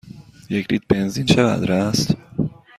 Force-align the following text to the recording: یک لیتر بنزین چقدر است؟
یک 0.49 0.67
لیتر 0.71 0.85
بنزین 0.89 1.25
چقدر 1.25 1.71
است؟ 1.71 2.15